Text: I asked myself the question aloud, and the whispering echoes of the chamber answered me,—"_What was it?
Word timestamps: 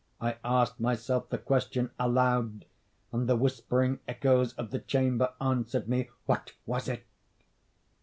I 0.19 0.37
asked 0.43 0.79
myself 0.79 1.29
the 1.29 1.37
question 1.37 1.91
aloud, 1.99 2.65
and 3.11 3.29
the 3.29 3.35
whispering 3.35 3.99
echoes 4.07 4.53
of 4.53 4.71
the 4.71 4.79
chamber 4.79 5.33
answered 5.39 5.87
me,—"_What 5.87 6.53
was 6.65 6.87
it? 6.89 7.05